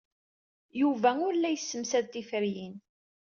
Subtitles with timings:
[0.81, 2.75] Yuba ur la yessemsad tiferyin.